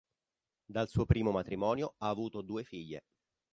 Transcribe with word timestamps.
Dal 0.65 0.87
suo 0.89 1.05
primo 1.05 1.29
matrimonio 1.29 1.93
ha 1.99 2.09
avuto 2.09 2.41
due 2.41 2.63
figlie. 2.63 3.03